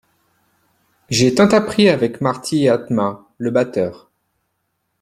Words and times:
J'ai 1.11 1.35
tant 1.35 1.49
appris 1.49 1.87
avec 1.87 2.21
Marty 2.21 2.63
et 2.63 2.69
Atma, 2.69 3.23
le 3.37 3.51
batteur. 3.51 4.09